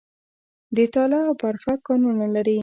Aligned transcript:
د 0.75 0.77
تاله 0.93 1.19
او 1.27 1.33
برفک 1.41 1.79
کانونه 1.87 2.25
لري 2.35 2.57